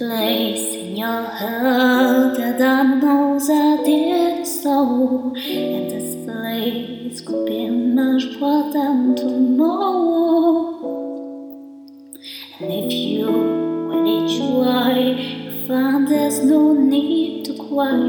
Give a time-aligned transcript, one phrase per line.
[0.00, 5.34] place in your heart that I know that it's so.
[5.36, 10.72] And this place could be much more than tomorrow.
[12.60, 13.28] And if you
[13.90, 18.00] really try, you find there's no need to cry.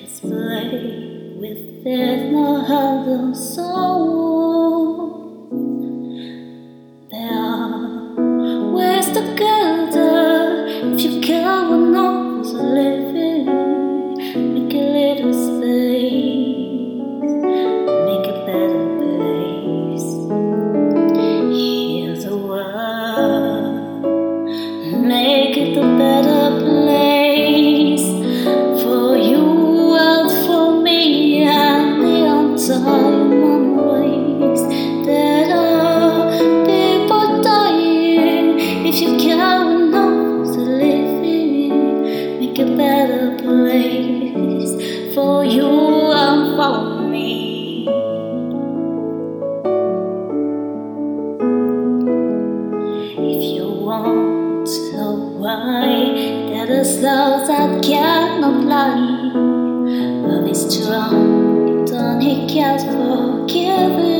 [0.00, 4.25] This place with there's no other soul.
[15.16, 15.32] Make
[18.26, 20.08] a better place.
[24.92, 28.08] Make it a better place
[28.82, 29.44] for you
[30.46, 32.18] for me and the
[33.88, 34.64] race.
[35.06, 41.22] There are dying if you care enough to live.
[42.38, 44.15] Make a better place
[45.26, 45.68] for you
[46.24, 47.88] and for me.
[53.34, 55.88] If you want to know why,
[56.50, 59.32] there is love that cannot lie.
[60.28, 64.15] Love is strong, it only cares for giving.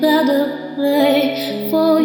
[0.00, 1.95] Better way for